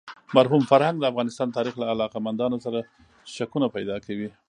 [0.37, 2.79] مرحوم فرهنګ د افغانستان د تاریخ له علاقه مندانو سره
[3.35, 4.29] شکونه پیدا کوي.